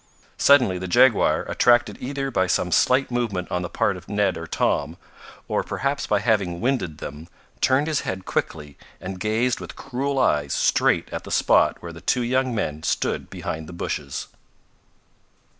Suddenly 0.39 0.79
the 0.79 0.87
jaguar, 0.87 1.43
attracted 1.43 1.95
either 2.01 2.31
by 2.31 2.47
some 2.47 2.71
slight 2.71 3.11
movement 3.11 3.51
on 3.51 3.61
the 3.61 3.69
part 3.69 3.95
of 3.95 4.09
Ned 4.09 4.35
or 4.35 4.47
Tom, 4.47 4.97
or 5.47 5.61
perhaps 5.61 6.07
by 6.07 6.21
having 6.21 6.59
winded 6.59 6.97
them, 6.97 7.27
turned 7.61 7.85
his 7.85 8.01
head 8.01 8.25
quickly 8.25 8.79
and 8.99 9.19
gazed 9.19 9.59
with 9.59 9.75
cruel 9.75 10.17
eyes 10.17 10.55
straight 10.55 11.07
at 11.13 11.23
the 11.23 11.29
spot 11.29 11.77
where 11.83 11.93
the 11.93 12.01
two 12.01 12.23
young 12.23 12.55
men 12.55 12.81
stood 12.81 13.29
behind 13.29 13.69
the 13.69 13.73
bushes. 13.73 14.25